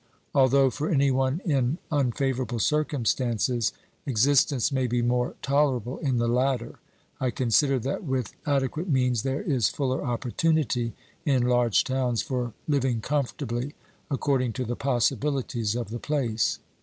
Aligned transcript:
Although 0.33 0.71
for 0.71 0.89
any 0.89 1.11
one 1.11 1.41
in 1.45 1.77
unfavourable 1.91 2.57
circumstances 2.57 3.71
existence 4.07 4.71
may 4.71 4.87
be 4.87 5.03
more 5.03 5.35
tolerable 5.43 5.99
in 5.99 6.17
the 6.17 6.27
latter, 6.27 6.79
I 7.19 7.29
consider 7.29 7.77
that 7.77 8.03
with 8.03 8.33
ade 8.47 8.71
quate 8.71 8.87
means 8.89 9.21
there 9.21 9.43
is 9.43 9.69
fuller 9.69 10.03
opportunity 10.03 10.93
in 11.23 11.43
large 11.45 11.83
towns 11.83 12.23
for 12.23 12.53
living 12.67 12.99
comfortably 12.99 13.75
according 14.09 14.53
to 14.53 14.65
the 14.65 14.75
possibilities 14.75 15.75
of 15.75 15.89
the 15.91 15.99
place. 15.99 16.57